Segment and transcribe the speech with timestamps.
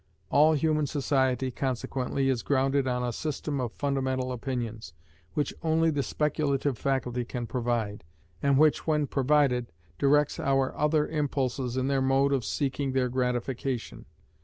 [0.31, 4.93] All human society, consequently, is grounded on a system of fundamental opinions,
[5.35, 8.03] which only the speculative faculty can provide,
[8.41, 14.05] and which when provided, directs our other impulses in their mode of seeking their gratification.